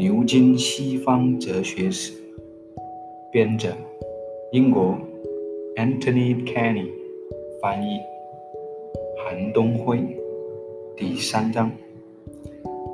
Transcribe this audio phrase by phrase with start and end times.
[0.00, 2.12] 牛津西方哲学史》，
[3.30, 3.68] 编者
[4.50, 4.96] 英国
[5.76, 6.86] Anthony Kenny，
[7.60, 8.00] 翻译
[9.18, 10.00] 韩东辉。
[10.96, 11.70] 第三章：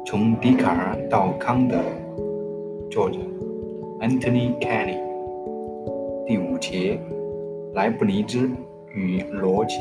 [0.04, 1.78] 从笛卡尔到康德，
[2.90, 3.18] 作者
[4.00, 4.98] Anthony Kenny。
[6.26, 6.98] 第五节：
[7.74, 8.50] 莱布尼兹
[8.92, 9.76] 与逻辑。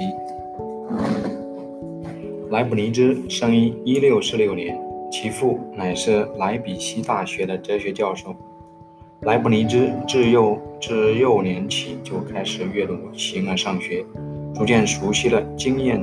[2.51, 4.79] 莱布尼兹生于一六四六年，
[5.25, 8.35] 其父乃是莱比锡大学的哲学教授。
[9.21, 14.05] 莱布尼兹自幼自幼年起就开始阅读《形而上学》，
[14.53, 15.99] 逐渐熟悉了经验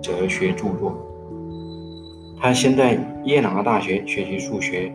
[0.00, 0.96] 哲学著作。
[2.38, 4.92] 他先在耶拿大学学习数学，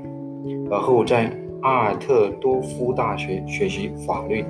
[0.72, 1.30] 而后在
[1.62, 4.46] 阿尔特多夫大学学习法律。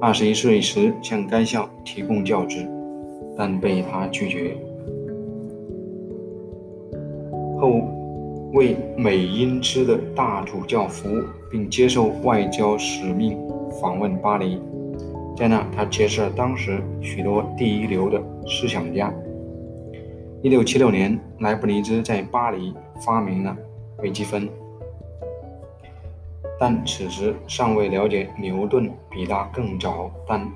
[0.00, 2.64] 二十一岁时向该校提供教职，
[3.36, 4.56] 但被他拒绝。
[7.60, 7.82] 后
[8.52, 13.38] 为美因兹的大主教服务，并接受外交使命，
[13.80, 14.60] 访问巴黎。
[15.36, 19.12] 在那，他结识了当时许多第一流的思想家。
[20.42, 23.56] 一六七六年，莱布尼兹在巴黎发明了
[23.98, 24.48] 微积分，
[26.58, 30.46] 但此时尚未了解牛顿比他更早但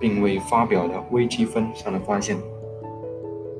[0.00, 2.36] 并未发表的微积分上的发现。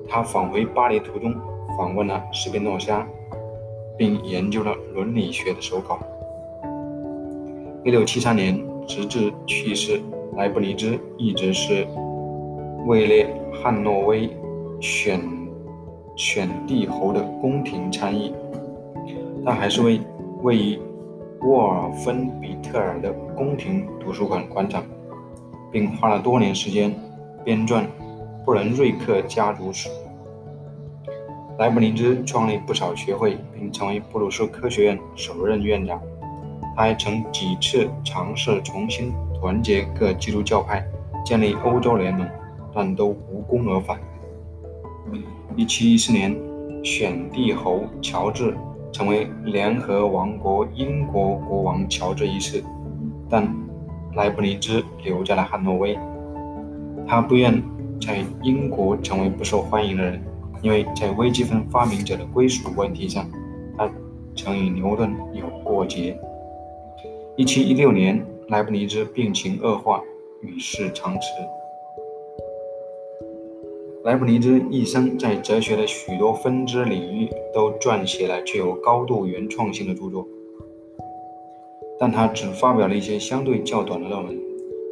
[0.08, 1.34] 他返回巴黎途中。
[1.77, 3.06] 访问了斯宾诺莎，
[3.98, 5.98] 并研究了伦理学的手稿。
[7.84, 10.00] 一六七三年，直至去世，
[10.36, 11.86] 莱布尼兹一直是
[12.86, 14.30] 位列汉诺威
[14.80, 15.20] 选
[16.16, 18.32] 选帝侯的宫廷参议。
[19.44, 20.00] 他还是位
[20.42, 20.78] 位于
[21.42, 24.84] 沃尔芬比特尔的宫廷图书馆馆长，
[25.72, 26.94] 并花了多年时间
[27.44, 27.84] 编撰
[28.44, 29.88] 布伦瑞克家族史。
[31.59, 36.00] 莱布尼兹创立不少学会，并成为布鲁斯科学院首任院长。
[36.77, 40.87] 他还曾几次尝试重新团结各基督教派，
[41.25, 42.25] 建立欧洲联盟，
[42.72, 43.99] 但都无功而返。
[45.56, 46.37] 1714年，
[46.84, 48.56] 选帝侯乔治
[48.93, 52.62] 成为联合王国英国国王乔治一世，
[53.28, 53.53] 但
[54.15, 55.99] 莱布尼兹留在了汉诺威。
[57.05, 57.61] 他不愿
[58.00, 60.22] 在英国成为不受欢迎的人。
[60.62, 63.30] 因为在微积分发明者的归属问题上，
[63.76, 63.91] 他
[64.36, 66.19] 曾与牛顿有过节。
[67.36, 70.02] 一七一六年，莱布尼兹病情恶化，
[70.42, 71.20] 与世长辞。
[74.04, 80.26] 莱布尼兹一生在哲学的许多分支领域都撰写了具有高度原创性的著作，
[81.98, 84.38] 但他只发表了一些相对较短的论文。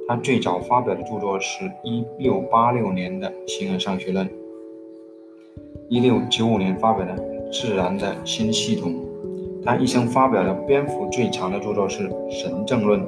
[0.07, 4.25] 他最早发表的著作是一六八六年的《形而上学论》。
[5.89, 7.13] 一六九五年发表的
[7.53, 8.93] 《自然的新系统》，
[9.65, 13.01] 他一生发表的篇幅最长的著作是《神正论》。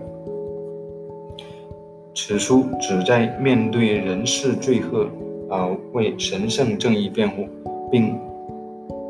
[2.15, 5.09] 此书旨在面对人世罪恶，
[5.51, 7.49] 而为神圣正义辩护，
[7.91, 8.17] 并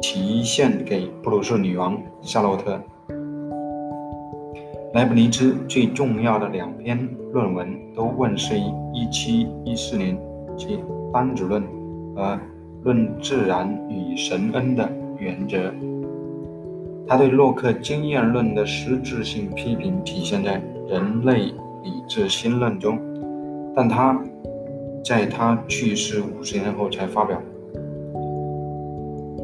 [0.01, 2.81] 提献给布鲁士女王夏洛特。
[4.95, 8.63] 莱布尼兹最重要的两篇论文都问世于
[8.95, 10.19] 一七一四年，
[10.57, 10.77] 即
[11.13, 11.63] 《班子论》
[12.15, 12.41] 和。
[12.85, 15.73] 论自然与神恩的原则，
[17.07, 21.47] 他对洛克经验论的实质性批评体现在《人类
[21.83, 22.99] 理智新论》中，
[23.75, 24.19] 但他
[25.05, 27.41] 在他去世五十年后才发表。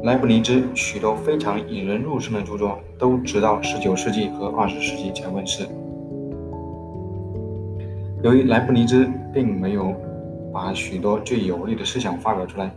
[0.05, 5.67] 莱布尼兹许多非常引人入胜的著作都直到19世纪和20世纪才问世。
[8.23, 9.95] 由于莱布尼兹并没有
[10.53, 12.71] 把许多最有力的思想发表出来。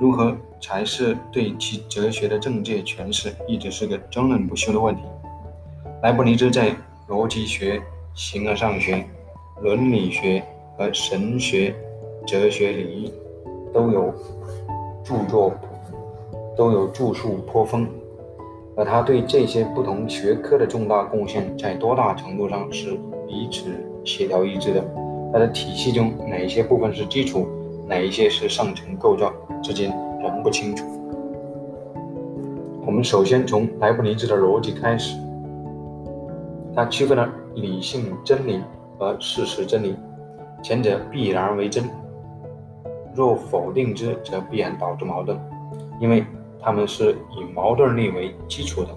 [0.00, 5.02] 如何才是对其哲学的正确诠释，一直是个争论不休的问题。
[6.02, 6.74] 莱布尼兹在
[7.08, 7.80] 逻辑学、
[8.14, 9.04] 形而上学、
[9.62, 10.42] 伦理学
[10.76, 11.74] 和神学
[12.26, 13.10] 哲学领域
[13.72, 14.12] 都有
[15.04, 15.52] 著作，
[16.56, 17.88] 都有著述颇丰。
[18.76, 22.98] 而他对这些不同学科的重大贡献，在多大程度上是
[23.28, 23.70] 彼此
[24.04, 24.84] 协调一致的？
[25.32, 27.46] 他的体系中哪些部分是基础？
[27.86, 29.32] 哪一些是上层构造，
[29.62, 29.90] 至今
[30.22, 30.84] 仍不清楚。
[32.86, 35.18] 我们首先从莱布尼兹的逻辑开始。
[36.74, 38.60] 他区分了理性真理
[38.98, 39.94] 和事实真理，
[40.62, 41.84] 前者必然为真，
[43.14, 45.38] 若否定之，则必然导致矛盾，
[46.00, 46.24] 因为
[46.60, 48.88] 他们是以矛盾力为基础的；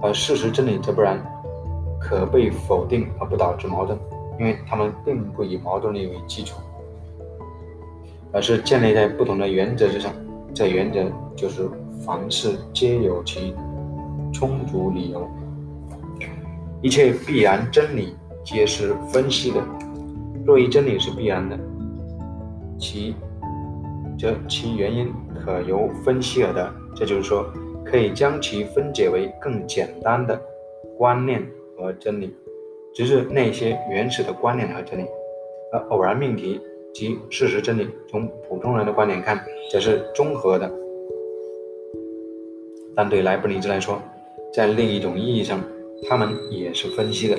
[0.00, 1.18] 而事实真理则不然，
[1.98, 3.98] 可被否定而不导致矛盾，
[4.38, 6.60] 因为他们并不以矛盾力为基础。
[8.32, 10.12] 而是建立在不同的原则之上，
[10.54, 11.04] 这原则
[11.36, 11.68] 就是
[12.04, 13.54] 凡事皆有其
[14.32, 15.28] 充足理由。
[16.82, 19.60] 一切必然真理皆是分析的。
[20.46, 21.58] 若一真理是必然的，
[22.78, 23.14] 其
[24.18, 25.12] 则其原因
[25.44, 26.72] 可由分析而得。
[26.94, 27.46] 这就是说，
[27.84, 30.40] 可以将其分解为更简单的
[30.96, 31.46] 观念
[31.76, 32.34] 和真理，
[32.94, 35.04] 只是那些原始的观念和真理。
[35.72, 36.60] 而偶然命题
[36.92, 40.70] 及事实真理，从普通人的观点看，则是综合的。
[42.94, 44.00] 但对莱布尼兹来说，
[44.52, 45.62] 在另一种意义上，
[46.08, 47.38] 他们也是分析的。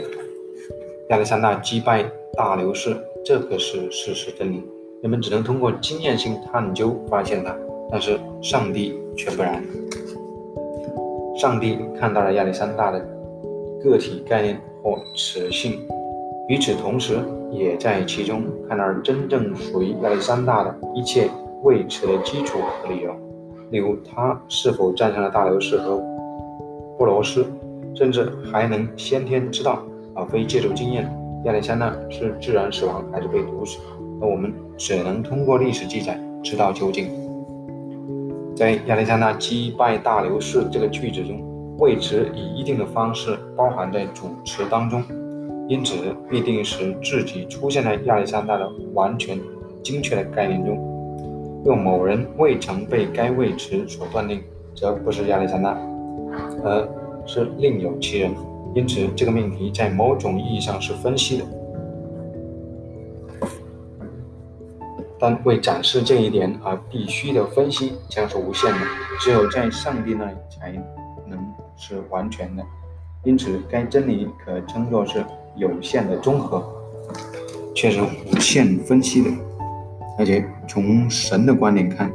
[1.10, 4.64] 亚历山大击败大流士，这个是事实真理，
[5.02, 7.56] 人们只能通过经验性探究发现它。
[7.92, 9.62] 但是上帝却不然，
[11.38, 13.06] 上帝看到了亚历山大的
[13.84, 15.86] 个体概念或雌性，
[16.52, 17.18] 与此同时，
[17.50, 21.30] 也在其中看到了真正属于亚历山大的一切
[21.64, 23.16] 未知的基础和理由。
[23.70, 25.96] 例如，他是否战胜了大流士和
[26.98, 27.46] 波罗斯，
[27.96, 29.82] 甚至还能先天知道，
[30.14, 31.10] 而非借助经验，
[31.46, 33.80] 亚历山大是自然死亡还是被毒死，
[34.20, 37.08] 而我们只能通过历史记载知道究竟。
[38.58, 41.42] 在亚历山大击败大流士这个句子中，
[41.78, 45.02] 谓词以一定的方式包含在主词当中，
[45.68, 45.96] 因此
[46.30, 49.40] 必定使自己出现在亚历山大的完全
[49.84, 50.76] 精确的概念中。
[51.64, 54.42] 若某人未曾被该位词所断定，
[54.76, 55.78] 则不是亚历山大，
[56.64, 56.88] 而
[57.26, 58.32] 是另有其人。
[58.74, 61.46] 因此，这个命题在某种意义上是分析的。
[65.20, 68.80] 但为展示这一点而必须的分析将是无限的，
[69.20, 70.72] 只有在上帝那里才
[71.28, 71.38] 能
[71.78, 72.64] 是完全的。
[73.24, 75.24] 因此，该真理可称作是
[75.56, 76.64] 有限的综合，
[77.76, 79.30] 却是无限分析的。
[80.18, 82.12] 而且从神的观点看，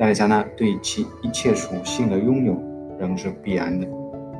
[0.00, 2.56] 亚历山大对其一切属性的拥有
[2.98, 3.86] 仍是必然的。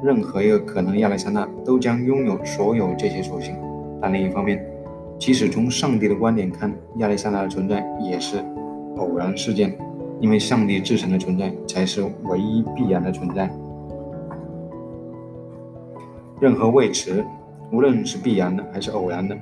[0.03, 3.55] 任何一个可能亚历山大都将拥有所有这些属性。
[4.01, 4.65] 但另一方面，
[5.19, 8.45] 即使从上帝的观点看，亚历山大的存在也是
[8.97, 9.79] 偶然事件，
[10.21, 13.49] 因为上帝自身的存在才是唯一必然的存在。
[16.41, 17.25] 任何谓词，
[17.71, 19.37] 无论是必然的还是偶然的，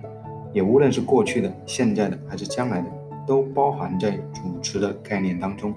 [0.53, 2.87] 也无论是过去的、现在的还是将来的。
[3.25, 5.73] 都包含在主词的概念当中。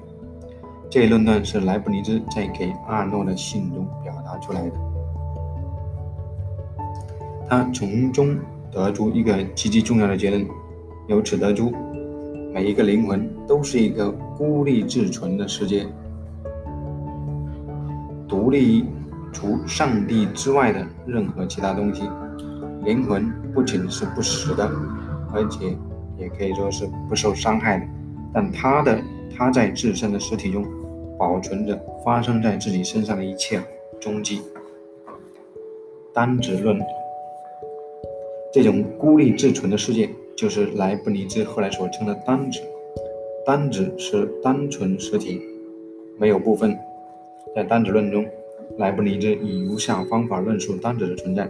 [0.90, 4.72] 这一论断是莱布尼兹在给阿诺的信中表达出来的。
[7.48, 8.36] 他从中
[8.72, 10.44] 得出一个极其重要的结论，
[11.08, 11.72] 由此得出，
[12.52, 15.86] 每一个灵魂都是一个孤立自存的世界，
[18.28, 18.86] 独立于
[19.36, 22.10] 除上帝之外的任何其他东西。
[22.86, 24.72] 灵魂不仅是不死的，
[25.34, 25.76] 而且。
[26.18, 27.86] 也可以说是不受伤害的，
[28.34, 28.98] 但他的
[29.36, 30.66] 他在自身的实体中
[31.20, 33.62] 保存着发生在自己身上的一切
[34.00, 34.42] 踪迹。
[36.14, 36.80] 单子论，
[38.54, 42.62] 这种孤立自存的世界，就是莱布尼兹后来所称的单子。
[43.46, 45.42] 单子是单纯实体，
[46.18, 46.80] 没有部分。
[47.54, 48.26] 在单子论中，
[48.78, 51.50] 莱布尼兹以如下方法论述单子的存在：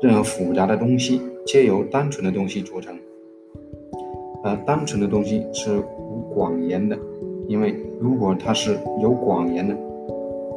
[0.00, 2.96] 任何复杂的东西皆由单纯的东西组成。
[4.44, 6.96] 而单纯的东西是无广言的，
[7.48, 9.76] 因为如果它是有广言的，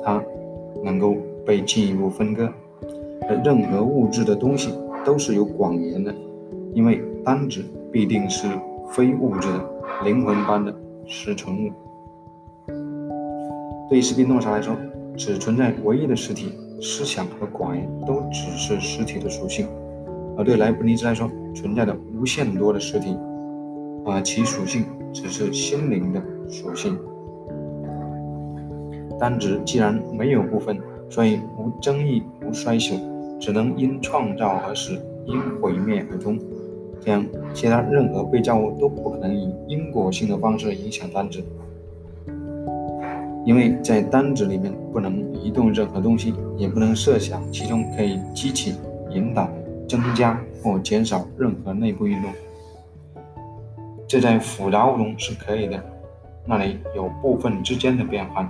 [0.03, 0.23] 它
[0.83, 1.15] 能够
[1.45, 2.47] 被进一步分割。
[3.27, 4.71] 而任何物质的东西
[5.03, 6.13] 都是有广言的，
[6.73, 8.47] 因为单子必定是
[8.91, 9.69] 非物质的
[10.03, 10.73] 灵魂般的
[11.05, 11.71] 实存物。
[13.89, 14.75] 对于斯宾诺莎来说，
[15.19, 19.65] 只存在唯一的实体，思想和广义都只是实体的属性；
[20.37, 23.17] 而对莱布尼兹来说，存在的无限多的实体。
[24.05, 26.97] 啊其属性只是心灵的属性。
[29.19, 32.97] 单子既然没有部分，所以无争议、无衰朽，
[33.39, 36.39] 只能因创造而死，因毁灭而终。
[37.01, 41.43] 这样，其他任何被造物都不可能以因果性的方式影响单子，
[43.49, 48.75] 因为在单子里面不能移动任何东西，也不能设想其中可以激起、
[49.09, 49.49] 引导、
[49.87, 52.29] 增加或减少任何内部运动。
[54.07, 55.83] 这在复杂物中是可以的，
[56.45, 58.47] 那里有部分之间的变换。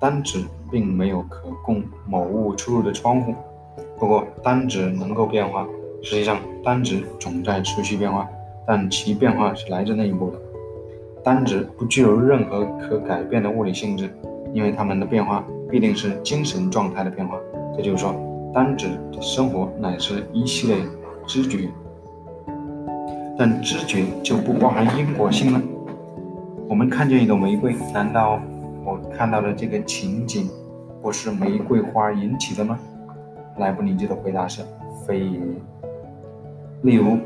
[0.00, 3.34] 单子并没有可供某物出入的窗户，
[3.98, 5.68] 不过单子能够变化。
[6.02, 8.26] 实际上，单子总在持续变化，
[8.66, 10.38] 但其变化是来自内部的。
[11.24, 14.14] 单子不具有任何可改变的物理性质，
[14.52, 17.38] 因为它们的变化必定是精神状态的变化。
[17.74, 18.14] 这就是说，
[18.52, 20.76] 单子的生活乃是一系列
[21.26, 21.70] 知觉。
[23.38, 25.62] 但知觉就不包含因果性了。
[26.68, 28.38] 我们看见一朵玫瑰，难道
[28.84, 30.48] 我看到的这个情景
[31.00, 32.78] 不是玫瑰花引起的吗？
[33.56, 34.62] 莱布尼兹的回答是：
[35.06, 35.40] 非也。
[36.82, 37.16] 例如，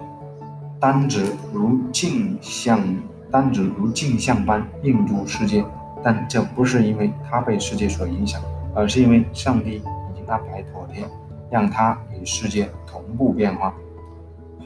[0.79, 2.81] 单指如镜像，
[3.31, 5.65] 单子如镜像般映入世界，
[6.03, 8.41] 但这不是因为它被世界所影响，
[8.75, 11.05] 而是因为上帝已经安排妥帖，
[11.51, 13.75] 让它与世界同步变化。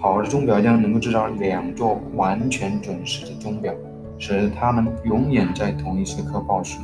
[0.01, 3.73] 好的钟表匠能够制造两座完全准时的钟表，
[4.19, 6.79] 使它们永远在同一时刻报时。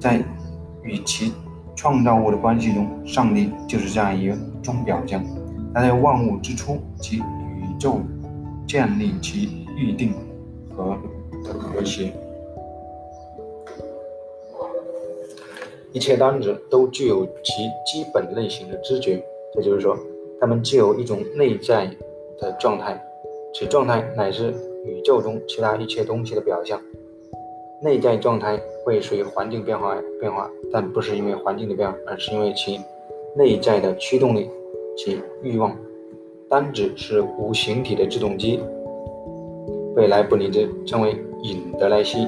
[0.00, 0.22] 在
[0.82, 1.32] 与其
[1.76, 5.22] 创造物的关系中，上帝就是这样一个钟表匠。
[5.72, 8.00] 他在万物之初及宇宙
[8.66, 10.12] 建立其预定
[10.84, 10.98] 和
[11.44, 12.12] 的和谐。
[15.92, 17.52] 一切单子都具有其
[17.84, 19.22] 基本类型的知觉，
[19.54, 19.96] 这就是说，
[20.40, 21.90] 它们具有一种内在。
[22.40, 22.98] 的状态，
[23.52, 24.50] 其状态乃是
[24.86, 26.80] 宇宙中其他一切东西的表象。
[27.82, 32.80] 内在状态会随环境变化而变化，但不是因为环境的变化，而是因为其
[33.36, 34.48] 内在的驱动力
[34.96, 35.76] 及欲望。
[36.48, 38.58] 单子是无形体的制动机，
[40.00, 42.26] 未来布尼兹称为引德莱西。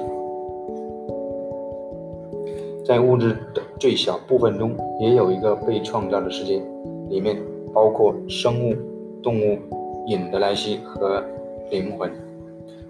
[2.85, 6.63] 在物质的最小部分中，也有一个被创造的世界，
[7.09, 7.35] 里面
[7.73, 8.75] 包括生物、
[9.23, 9.57] 动物。
[10.09, 11.23] 引德莱西和
[11.71, 12.11] 灵魂，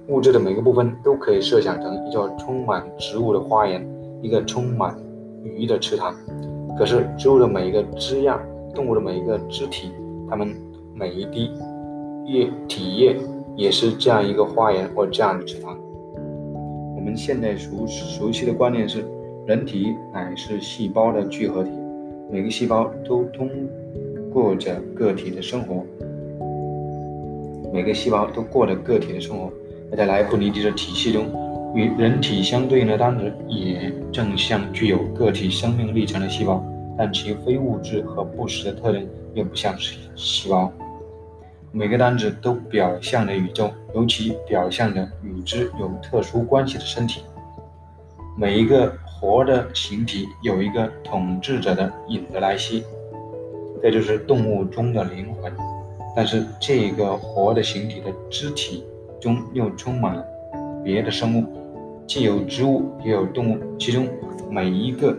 [0.08, 3.86] 物质的每个部分都可以设想成一座充满植物的花园，
[4.22, 4.96] 一个充满
[5.44, 6.12] 鱼的池塘。
[6.78, 8.40] 可是，植物的每一个枝桠，
[8.74, 9.92] 动物的每一个肢体，
[10.28, 10.48] 它们
[10.94, 11.50] 每一滴
[12.24, 13.16] 液体液，
[13.56, 15.78] 也是这样一个花园或这样的池塘。
[16.96, 19.04] 我们现在熟熟悉的观念是，
[19.46, 21.70] 人体乃是细胞的聚合体，
[22.30, 23.50] 每个细胞都通
[24.32, 25.84] 过着个体的生活。
[27.72, 29.50] 每个细胞都过着个体的生活，
[29.90, 31.24] 而在莱布尼兹的体系中，
[31.74, 36.62] 与人体相对应的单子也正像具有个体生命历程的细胞，
[36.96, 40.70] 但其非物质和不实的特征又不像是细胞。
[41.74, 47.22] 每个单子都表象着宇宙，尤其表象着与之有特殊关系的身体。
[48.36, 52.84] 每一个活的形体有一个统治者的引德莱西，
[53.82, 55.50] 这就是动物中的灵魂。
[56.14, 58.84] 但是这个活的形体的肢体
[59.18, 60.22] 中又充满了
[60.84, 61.46] 别的生物，
[62.06, 64.06] 既有植物也有动物，其中
[64.50, 65.16] 每一个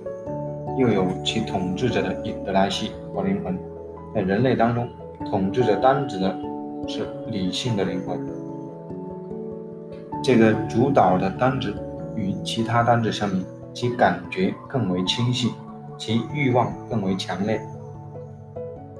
[0.77, 3.57] 又有其统治者的引德莱西或灵魂。
[4.13, 4.87] 在人类当中，
[5.29, 6.35] 统治着单子的
[6.87, 8.19] 是理性的灵魂。
[10.23, 11.73] 这个主导的单子
[12.15, 15.51] 与其他单子相比，其感觉更为清晰，
[15.97, 17.61] 其欲望更为强烈。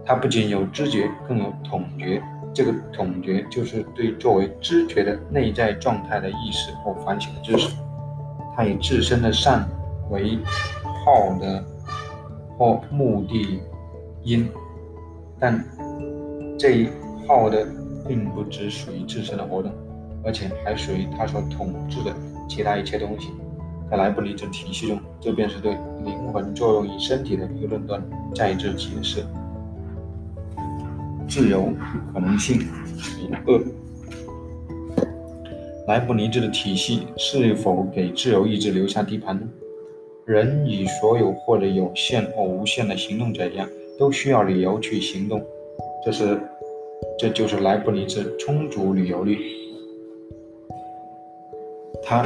[0.06, 2.22] 它不仅有知觉，更有统觉。
[2.54, 7.76] 这个统觉就是对作为知觉的内在状态的意识或反省知识。
[8.56, 9.68] 它以自身的善
[10.12, 10.38] 为
[11.04, 11.64] 号的
[12.58, 13.60] 或目的
[14.22, 14.48] 因，
[15.40, 15.66] 但
[16.64, 16.88] 这一
[17.28, 17.68] 号的
[18.08, 19.70] 并不只属于自身的活动，
[20.24, 22.16] 而且还属于他所统治的
[22.48, 23.32] 其他一切东西。
[23.92, 25.74] 在莱布尼兹体系中，这便是对
[26.06, 28.02] 灵魂作用于身体的一个论断，
[28.34, 29.26] 再之解释。
[31.28, 31.68] 自由
[32.14, 33.62] 可能性与恶。
[35.90, 39.46] 莱布尼兹的体系是否给自由意志留下地盘呢？
[40.26, 43.68] 人与所有或者有限或无限的行动者一样，
[44.00, 45.46] 都需要理由去行动。
[46.06, 46.38] 这是，
[47.18, 49.38] 这就是莱布尼兹充足理由律。
[52.04, 52.26] 他，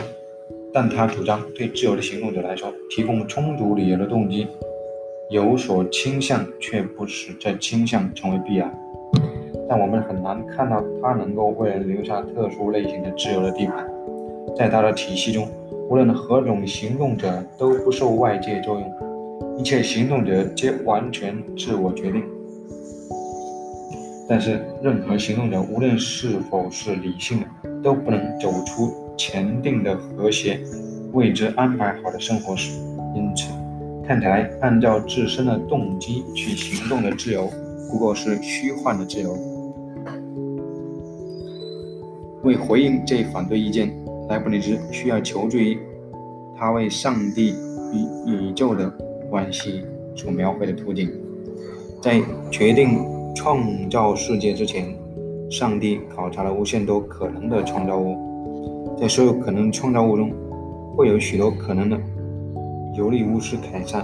[0.74, 4.48] 但他主张对自由的行动者来说，提供充足理由的动机
[5.29, 8.74] 有所倾向，却不使这倾向成为必然。
[9.70, 13.86] 但我们很难看到他能够为人留下特殊类型的自由的地盘。
[14.56, 15.48] 在他的体系中，
[15.89, 22.24] 无论何种行动者都不受外界作用，一切行动者皆完全自我决定。
[24.29, 27.46] 但是，任何行动者，无论是否是理性的，
[27.81, 30.60] 都不能走出前定的和谐、
[31.13, 32.77] 为之安排好的生活史。
[33.15, 33.53] 因此，
[34.05, 37.50] 看起来按照自身的动机去行动的自由，
[37.89, 39.38] 不过是虚幻的自由。
[42.43, 43.93] 为回应这一反对意见，
[44.27, 45.79] 莱布尼兹需要求助于
[46.57, 47.55] 他为上帝
[48.25, 48.89] 与宇宙的
[49.29, 51.10] 关系所描绘的图景。
[52.01, 53.00] 在决定
[53.38, 54.98] 创造世界之前，
[55.48, 58.98] 上帝考察了无限多可能的创造物。
[59.00, 60.34] 在所有可能创造物中，
[60.96, 62.01] 会有许多可能的
[62.98, 64.03] 尤利乌斯凯撒，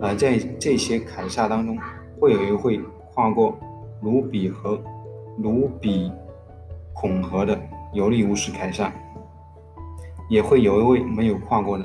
[0.00, 1.78] 而在这些凯撒当中，
[2.18, 2.80] 会有一会
[3.14, 3.56] 跨过
[4.02, 4.76] 卢比和
[5.38, 6.10] 卢比。
[6.92, 7.56] 孔和的
[7.92, 8.92] 尤利乌斯凯撒，
[10.28, 11.84] 也会有一位没有跨过的。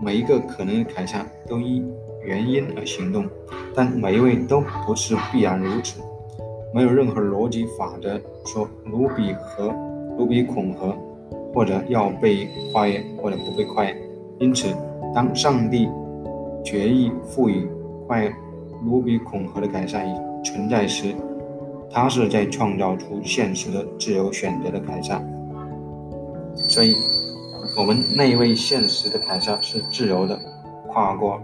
[0.00, 1.84] 每一个可能的凯撒都依
[2.24, 3.26] 原因而行动，
[3.74, 6.00] 但每一位都不是必然如此。
[6.74, 9.72] 没有任何逻辑法则说卢比和
[10.18, 10.92] 卢比孔和，
[11.54, 13.96] 或者要被跨越或者不被跨越。
[14.40, 14.66] 因此，
[15.14, 15.88] 当上帝
[16.64, 17.68] 决意赋予
[18.08, 18.34] 跨越
[18.84, 20.12] 卢比孔和的凯撒以
[20.42, 21.14] 存在时，
[21.88, 25.22] 他是在创造出现实的自由选择的凯撒。
[26.56, 26.96] 所以，
[27.78, 30.36] 我们那位现实的凯撒是自由的，
[30.88, 31.40] 跨过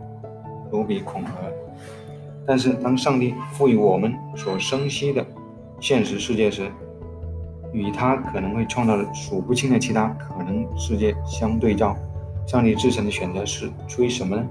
[0.73, 1.31] 卢比孔河。
[2.47, 5.25] 但是，当上帝赋予我们所生息的
[5.81, 6.71] 现实世界时，
[7.73, 11.97] 与他可能会创造的数不清的其他可能世界相对照，
[12.47, 14.45] 上帝自身的选择是出于什么呢？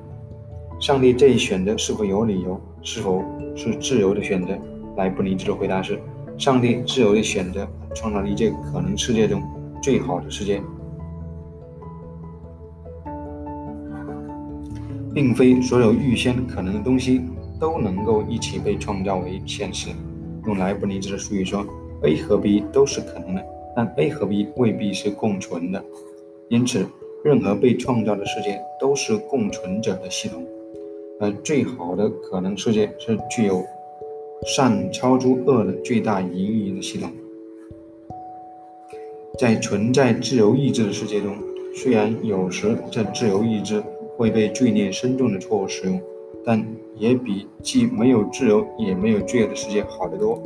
[0.79, 2.60] 上帝这一选择是否有理由？
[2.81, 3.22] 是否
[3.55, 4.58] 是自由的选择？
[4.96, 6.00] 莱布尼兹的回答是：
[6.38, 9.43] 上帝自由的选择创造了一切可能世界中
[9.81, 10.62] 最好的世界，
[15.13, 17.22] 并非所有预先可能的东西。
[17.59, 19.89] 都能够一起被创造为现实。
[20.45, 21.65] 用莱布尼兹的术语说
[22.03, 25.83] ，A 和 B 都是可能的，但 A 和 B 未必是共存的。
[26.47, 26.85] 因此，
[27.23, 30.43] 任何被创造的世界都是共存者的系统。
[31.19, 33.61] 而最好的可能世界是具有
[34.45, 37.11] 善超出恶的最大盈余的系统。
[39.37, 41.35] 在存在自由意志的世界中，
[41.75, 43.83] 虽然有时这自由意志
[44.17, 46.01] 会被罪孽深重的错误使用。
[46.46, 46.65] 但
[46.96, 50.41] 也比既没有自由也没有罪恶的世界好得多。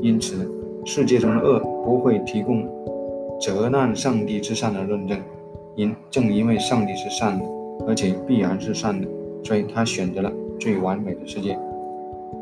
[0.00, 0.50] 因此，
[0.84, 2.68] 世界中的恶不会提供
[3.40, 5.18] 责难上帝之善的论证。
[5.74, 7.44] 因正因为上帝是善的，
[7.88, 9.08] 而且必然是善的，
[9.42, 11.58] 所以他选择了最完美的世界。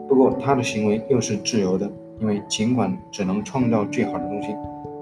[0.08, 4.48] 不过，他的行为又是自由的，因为尽管只能创造最好的东西，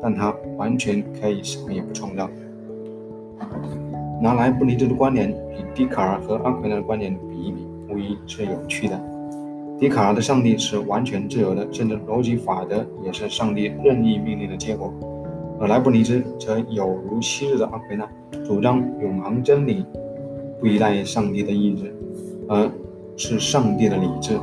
[0.03, 2.29] 但他完全可以什么也不创造。
[4.21, 7.67] 拿莱布尼兹的观点与笛卡尔和阿奎那的观点比一比，
[7.99, 9.01] 无疑是有趣的。
[9.77, 14.93] 笛卡尔的上帝是完全自由的，甚至逻辑法则也是上帝任意命令的结果；
[15.61, 18.09] 而莱布尼兹则有如昔日的阿奎那，
[18.45, 19.85] 主张永恒真理
[20.61, 21.95] 不依赖上帝的意志，
[22.49, 22.71] 而
[23.17, 24.39] 是上帝的理智。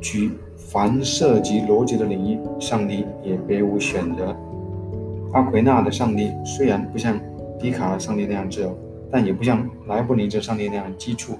[0.00, 4.34] 举凡涉及逻辑的领域，上帝也别无选择。
[5.32, 7.18] 阿奎那的上帝虽然不像
[7.58, 8.76] 笛卡尔上帝那样自由，
[9.12, 11.38] 但也不像莱布尼兹上帝那样基础。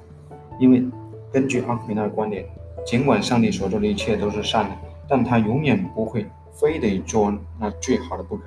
[0.60, 0.84] 因为
[1.32, 2.44] 根据阿奎那的观点，
[2.84, 4.76] 尽管上帝所做的一切都是善的，
[5.08, 8.44] 但他永远不会非得做那最好的不可。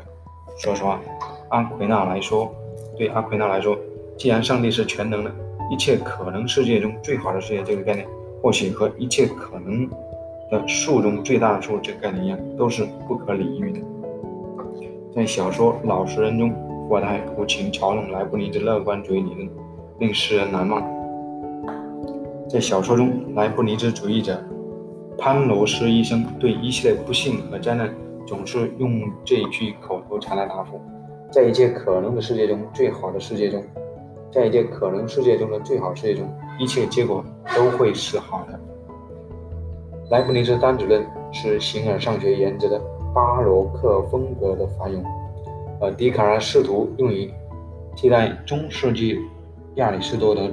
[0.58, 1.02] 说实话，
[1.50, 2.54] 阿奎那来说，
[2.98, 3.78] 对阿奎那来说，
[4.18, 5.32] 既然上帝是全能的，
[5.72, 8.08] 一切可能世界中最好的世界这个概念，
[8.42, 9.90] 或许和一切可能
[10.52, 13.80] 的数中最大的数这个概念一样，都是不可理喻的。
[15.14, 16.54] 在小说《老实人》中，
[16.88, 19.50] 伏尔泰无情嘲弄莱布尼兹乐观主义理论，
[19.98, 20.84] 令世人难忘。
[22.48, 24.39] 在小说中，莱布尼兹主义者
[25.17, 27.91] 潘罗斯医生对一系列不幸和灾难，
[28.28, 30.80] 总是用这一句口头禅来答复：
[31.32, 33.63] 在一切可能的世界中，最好的世界中，
[34.32, 36.24] 在一切可能世界中的最好世界中，
[36.60, 38.60] 一切结果都会是好的。
[40.12, 42.80] 莱布尼兹单子论是形而上学原则的。
[43.15, 45.02] 巴洛克风格的繁荣，
[45.80, 47.32] 而笛卡尔试图用于
[47.96, 49.20] 替代中世纪
[49.76, 50.48] 亚里士多德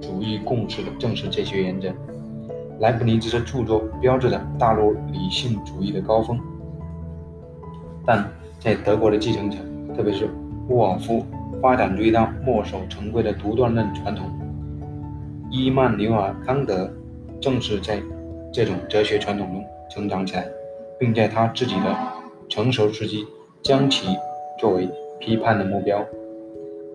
[0.00, 1.88] 主义共识的正是这些原则。
[2.80, 6.38] 莱布尼兹的著作标志着大陆理性主义的高峰，
[8.04, 8.28] 但
[8.60, 9.56] 在德国的继承者，
[9.96, 10.28] 特别是
[10.68, 11.24] 沃尔夫，
[11.62, 14.30] 发展追到墨守成规的独断论传统。
[15.50, 16.90] 伊曼纽尔·康德
[17.40, 18.02] 正是在
[18.52, 20.46] 这种哲学传统中成长起来。
[20.98, 21.94] 并在他自己的
[22.48, 23.22] 成熟时期
[23.62, 24.16] 将其
[24.58, 24.88] 作为
[25.18, 26.04] 批判的目标，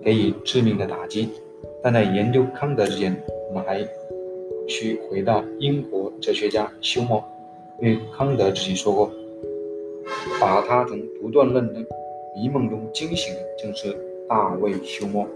[0.03, 1.29] 给予致命的打击。
[1.83, 3.15] 但在研究康德之前，
[3.49, 3.85] 我们还
[4.67, 7.23] 需回到英国哲学家休谟，
[7.79, 9.11] 因为康德之前说过，
[10.39, 11.79] 把他从独断论的
[12.35, 13.95] 迷梦中惊醒的，正是
[14.27, 15.27] 大卫·休谟。